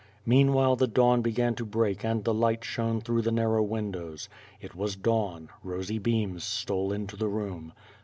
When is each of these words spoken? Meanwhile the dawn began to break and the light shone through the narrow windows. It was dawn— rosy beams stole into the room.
Meanwhile 0.25 0.77
the 0.77 0.87
dawn 0.87 1.21
began 1.21 1.53
to 1.53 1.63
break 1.63 2.03
and 2.03 2.23
the 2.23 2.33
light 2.33 2.63
shone 2.65 3.01
through 3.01 3.21
the 3.21 3.29
narrow 3.31 3.61
windows. 3.61 4.29
It 4.59 4.73
was 4.73 4.95
dawn— 4.95 5.49
rosy 5.63 5.99
beams 5.99 6.43
stole 6.43 6.91
into 6.91 7.15
the 7.15 7.27
room. 7.29 7.71